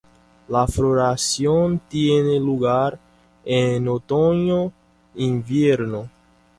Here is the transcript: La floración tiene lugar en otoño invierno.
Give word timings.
La 0.49 0.65
floración 0.65 1.77
tiene 1.87 2.39
lugar 2.39 2.97
en 3.45 3.87
otoño 3.87 4.71
invierno. 5.13 6.09